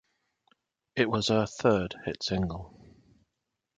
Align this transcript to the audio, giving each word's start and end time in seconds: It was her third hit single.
It 0.95 1.11
was 1.11 1.27
her 1.27 1.45
third 1.45 1.93
hit 2.05 2.23
single. 2.23 2.73